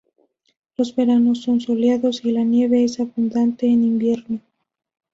Los 0.77 0.95
veranos 0.95 1.43
son 1.43 1.61
soleados 1.61 2.25
y 2.25 2.31
la 2.31 2.41
nieve 2.43 2.83
es 2.83 2.99
abundante 2.99 3.67
en 3.67 3.83
invierno. 3.83 4.39